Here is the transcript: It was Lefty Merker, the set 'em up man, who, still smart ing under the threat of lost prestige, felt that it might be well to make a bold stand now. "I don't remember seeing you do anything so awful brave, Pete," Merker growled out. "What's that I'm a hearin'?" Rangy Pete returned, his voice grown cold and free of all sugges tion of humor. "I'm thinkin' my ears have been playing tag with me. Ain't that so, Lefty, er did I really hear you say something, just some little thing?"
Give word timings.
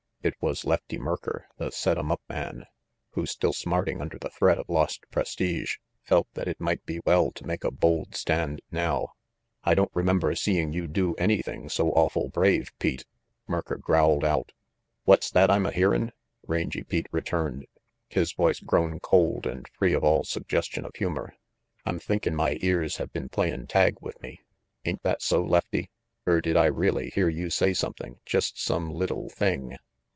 It 0.23 0.35
was 0.39 0.65
Lefty 0.65 0.99
Merker, 0.99 1.47
the 1.57 1.71
set 1.71 1.97
'em 1.97 2.11
up 2.11 2.21
man, 2.29 2.67
who, 3.13 3.25
still 3.25 3.53
smart 3.53 3.89
ing 3.89 4.01
under 4.01 4.19
the 4.19 4.29
threat 4.29 4.59
of 4.59 4.69
lost 4.69 5.03
prestige, 5.09 5.77
felt 6.03 6.27
that 6.35 6.47
it 6.47 6.59
might 6.59 6.85
be 6.85 6.99
well 7.05 7.31
to 7.31 7.43
make 7.47 7.63
a 7.63 7.71
bold 7.71 8.13
stand 8.15 8.61
now. 8.69 9.13
"I 9.63 9.73
don't 9.73 9.89
remember 9.95 10.35
seeing 10.35 10.73
you 10.73 10.85
do 10.85 11.15
anything 11.15 11.69
so 11.69 11.89
awful 11.93 12.29
brave, 12.29 12.71
Pete," 12.77 13.03
Merker 13.47 13.77
growled 13.77 14.23
out. 14.23 14.51
"What's 15.05 15.31
that 15.31 15.49
I'm 15.49 15.65
a 15.65 15.71
hearin'?" 15.71 16.11
Rangy 16.45 16.83
Pete 16.83 17.07
returned, 17.11 17.65
his 18.07 18.31
voice 18.33 18.59
grown 18.59 18.99
cold 18.99 19.47
and 19.47 19.67
free 19.69 19.93
of 19.93 20.03
all 20.03 20.21
sugges 20.23 20.69
tion 20.69 20.85
of 20.85 20.95
humor. 20.95 21.33
"I'm 21.83 21.97
thinkin' 21.97 22.35
my 22.35 22.59
ears 22.61 22.97
have 22.97 23.11
been 23.11 23.27
playing 23.29 23.65
tag 23.65 23.95
with 24.01 24.21
me. 24.21 24.41
Ain't 24.85 25.01
that 25.01 25.23
so, 25.23 25.43
Lefty, 25.43 25.89
er 26.27 26.41
did 26.41 26.57
I 26.57 26.67
really 26.67 27.09
hear 27.09 27.27
you 27.27 27.49
say 27.49 27.73
something, 27.73 28.19
just 28.23 28.61
some 28.61 28.91
little 28.93 29.27
thing?" 29.27 29.77